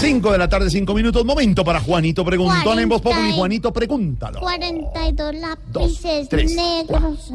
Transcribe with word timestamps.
5 0.00 0.32
de 0.32 0.38
la 0.38 0.48
tarde, 0.48 0.70
5 0.70 0.94
minutos. 0.94 1.24
Momento 1.24 1.64
para 1.64 1.80
Juanito 1.80 2.24
Preguntón 2.24 2.78
en 2.78 2.88
Voz 2.88 3.00
Populi. 3.02 3.16
Cuarenta 3.16 3.34
y- 3.34 3.38
Juanito, 3.38 3.72
pregúntalo. 3.72 4.40
42 4.40 5.34
lápices 5.34 6.28
tres, 6.28 6.54
negros. 6.54 7.32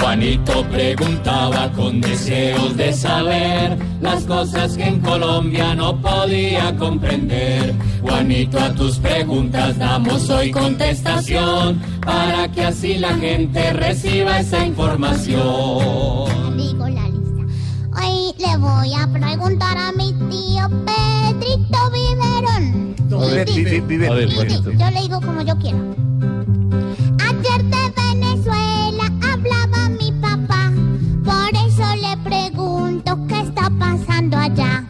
Juanito 0.00 0.64
preguntaba 0.70 1.70
con 1.72 2.00
deseos 2.00 2.74
de 2.76 2.92
saber 2.92 3.76
las 4.00 4.24
cosas 4.24 4.74
que 4.76 4.84
en 4.84 5.00
Colombia 5.00 5.74
no 5.74 6.00
podía 6.00 6.74
comprender. 6.76 7.74
Juanito, 8.00 8.58
a 8.58 8.72
tus 8.72 8.98
preguntas 8.98 9.76
damos 9.78 10.30
hoy 10.30 10.50
contestación 10.50 11.80
para 12.04 12.50
que 12.50 12.62
así 12.64 12.94
la 12.96 13.12
gente 13.18 13.72
reciba 13.74 14.40
esa 14.40 14.64
información. 14.64 16.59
Hoy 18.00 18.34
le 18.38 18.56
voy 18.56 18.94
a 18.94 19.06
preguntar 19.12 19.76
a 19.76 19.92
mi 19.92 20.12
tío 20.30 20.68
Pedrito 20.86 21.90
Viverón. 21.90 22.94
Sí, 23.46 23.64
sí. 23.64 24.04
A 24.06 24.14
ver. 24.14 24.28
Yo 24.28 24.90
le 24.90 25.00
digo 25.02 25.20
como 25.20 25.42
yo 25.42 25.56
quiero. 25.58 25.78
Ayer 27.18 27.64
de 27.64 27.92
Venezuela 27.96 29.04
hablaba 29.22 29.88
mi 29.90 30.12
papá. 30.12 30.72
Por 31.24 31.54
eso 31.66 31.84
le 31.96 32.16
pregunto 32.24 33.18
qué 33.28 33.40
está 33.40 33.70
pasando 33.78 34.36
allá. 34.36 34.84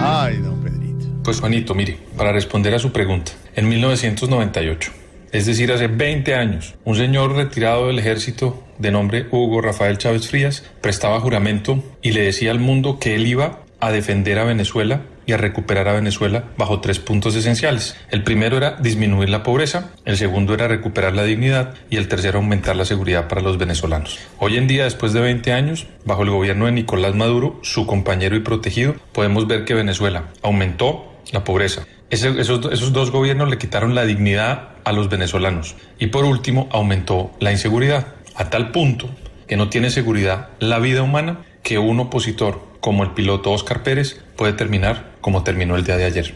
Ay, 0.00 0.36
don 0.38 0.62
Pedrito. 0.62 1.06
Pues 1.24 1.40
Juanito, 1.40 1.74
mire, 1.74 1.98
para 2.16 2.32
responder 2.32 2.74
a 2.74 2.78
su 2.78 2.92
pregunta, 2.92 3.32
en 3.54 3.68
1998, 3.68 4.92
es 5.32 5.46
decir, 5.46 5.72
hace 5.72 5.88
20 5.88 6.34
años, 6.34 6.74
un 6.84 6.94
señor 6.94 7.34
retirado 7.34 7.86
del 7.86 7.98
ejército 7.98 8.62
de 8.78 8.90
nombre 8.90 9.26
Hugo 9.30 9.62
Rafael 9.62 9.96
Chávez 9.96 10.28
Frías 10.28 10.62
prestaba 10.82 11.20
juramento 11.20 11.82
y 12.02 12.12
le 12.12 12.20
decía 12.20 12.50
al 12.50 12.60
mundo 12.60 12.98
que 12.98 13.14
él 13.14 13.26
iba 13.26 13.60
a 13.80 13.90
defender 13.90 14.38
a 14.38 14.44
Venezuela 14.44 15.00
y 15.24 15.32
a 15.32 15.38
recuperar 15.38 15.88
a 15.88 15.94
Venezuela 15.94 16.44
bajo 16.58 16.80
tres 16.80 16.98
puntos 16.98 17.34
esenciales. 17.34 17.96
El 18.10 18.24
primero 18.24 18.58
era 18.58 18.72
disminuir 18.72 19.30
la 19.30 19.42
pobreza, 19.42 19.92
el 20.04 20.18
segundo 20.18 20.52
era 20.52 20.68
recuperar 20.68 21.14
la 21.14 21.24
dignidad 21.24 21.74
y 21.88 21.96
el 21.96 22.08
tercero 22.08 22.38
aumentar 22.38 22.76
la 22.76 22.84
seguridad 22.84 23.28
para 23.28 23.40
los 23.40 23.56
venezolanos. 23.56 24.18
Hoy 24.38 24.58
en 24.58 24.66
día, 24.66 24.84
después 24.84 25.14
de 25.14 25.20
20 25.20 25.52
años, 25.52 25.86
bajo 26.04 26.24
el 26.24 26.30
gobierno 26.30 26.66
de 26.66 26.72
Nicolás 26.72 27.14
Maduro, 27.14 27.58
su 27.62 27.86
compañero 27.86 28.36
y 28.36 28.40
protegido, 28.40 28.96
podemos 29.12 29.46
ver 29.46 29.64
que 29.64 29.72
Venezuela 29.72 30.24
aumentó 30.42 31.10
la 31.30 31.42
pobreza. 31.42 31.86
Esos, 32.10 32.36
esos 32.36 32.92
dos 32.92 33.10
gobiernos 33.10 33.48
le 33.48 33.56
quitaron 33.56 33.94
la 33.94 34.04
dignidad 34.04 34.71
a 34.84 34.92
los 34.92 35.08
venezolanos 35.08 35.74
y 35.98 36.08
por 36.08 36.24
último 36.24 36.68
aumentó 36.72 37.30
la 37.40 37.52
inseguridad 37.52 38.06
a 38.34 38.50
tal 38.50 38.70
punto 38.72 39.08
que 39.46 39.56
no 39.56 39.68
tiene 39.68 39.90
seguridad 39.90 40.48
la 40.58 40.78
vida 40.78 41.02
humana 41.02 41.44
que 41.62 41.78
un 41.78 42.00
opositor 42.00 42.60
como 42.80 43.02
el 43.04 43.10
piloto 43.10 43.52
Oscar 43.52 43.82
Pérez 43.82 44.20
puede 44.36 44.52
terminar 44.54 45.12
como 45.20 45.42
terminó 45.44 45.76
el 45.76 45.84
día 45.84 45.96
de 45.96 46.04
ayer. 46.06 46.34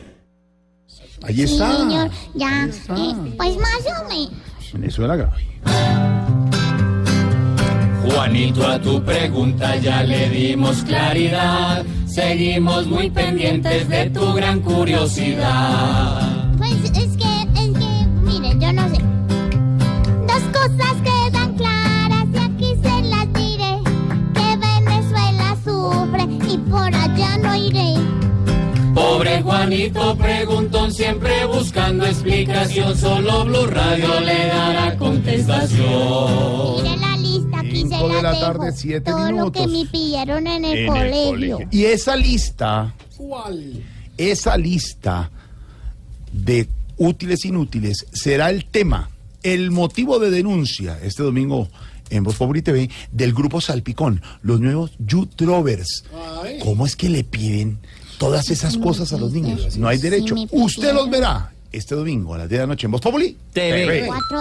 Ahí 1.22 1.34
Sí, 1.34 1.42
está. 1.44 1.76
señor, 1.78 2.10
ya. 2.34 2.64
eh, 2.66 3.34
pues 3.36 3.56
más 3.56 3.80
o 4.00 4.08
menos. 4.08 4.32
Venezuela 4.72 5.16
grave. 5.16 5.32
Juanito, 8.04 8.66
a 8.66 8.78
tu 8.80 9.02
pregunta 9.02 9.76
ya 9.76 10.02
le 10.04 10.28
dimos 10.30 10.82
claridad. 10.84 11.84
Seguimos 12.06 12.86
muy 12.86 13.10
pendientes 13.10 13.88
de 13.88 14.10
tu 14.10 14.32
gran 14.34 14.60
curiosidad. 14.60 16.35
Por 26.70 26.94
allá 26.94 27.38
no 27.38 27.54
iré. 27.56 27.94
Pobre 28.94 29.42
Juanito 29.42 30.16
preguntón 30.16 30.90
siempre 30.92 31.44
buscando 31.46 32.06
explicación, 32.06 32.96
solo 32.96 33.44
Blue 33.44 33.66
Radio 33.66 34.20
le 34.20 34.46
dará 34.46 34.96
contestación. 34.96 36.82
Mire 36.82 36.96
la 36.96 37.16
lista, 37.18 37.58
aquí 37.60 37.82
se 37.82 37.96
de 37.96 38.08
la 38.08 38.22
la 38.22 38.30
dejo. 38.32 38.42
tarde, 38.46 38.72
siete 38.74 39.10
Todo 39.10 39.32
lo 39.32 39.52
que 39.52 39.66
me 39.66 39.84
pidieron 39.86 40.46
en 40.46 40.64
el 40.64 40.78
En 40.78 40.84
el 40.84 40.86
colegio. 40.86 41.58
Y 41.70 41.84
esa 41.84 42.16
lista. 42.16 42.94
Esa 44.16 44.56
lista 44.56 45.30
de 46.32 46.68
útiles 46.96 47.44
e 47.44 47.48
inútiles 47.48 48.06
será 48.12 48.48
el 48.48 48.64
tema, 48.64 49.10
el 49.46 49.70
motivo 49.70 50.18
de 50.18 50.30
denuncia 50.30 50.98
este 51.02 51.22
domingo 51.22 51.68
en 52.10 52.24
Voz 52.24 52.34
Populi 52.34 52.62
TV 52.62 52.90
del 53.12 53.32
grupo 53.32 53.60
Salpicón, 53.60 54.20
los 54.42 54.60
nuevos 54.60 54.90
Youth 54.98 55.40
Rovers. 55.40 56.04
¿Cómo 56.62 56.84
es 56.84 56.96
que 56.96 57.08
le 57.08 57.22
piden 57.22 57.78
todas 58.18 58.50
esas 58.50 58.76
cosas 58.76 59.12
a 59.12 59.18
los 59.18 59.32
niños? 59.32 59.76
No 59.76 59.86
hay 59.86 59.98
derecho. 59.98 60.34
Usted 60.50 60.92
los 60.92 61.08
verá 61.08 61.52
este 61.70 61.94
domingo 61.94 62.34
a 62.34 62.38
las 62.38 62.48
10 62.48 62.58
de 62.58 62.62
la 62.64 62.66
noche 62.66 62.86
en 62.86 62.90
Voz 62.90 63.00
Populi 63.00 63.36
TV. 63.52 64.06
Cuatro. 64.06 64.40